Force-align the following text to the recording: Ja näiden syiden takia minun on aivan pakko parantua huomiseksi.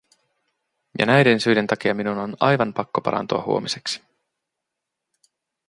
Ja 0.99 1.05
näiden 1.05 1.39
syiden 1.39 1.67
takia 1.67 1.93
minun 1.95 2.17
on 2.17 2.37
aivan 2.39 2.73
pakko 2.73 3.01
parantua 3.01 3.43
huomiseksi. 3.45 4.03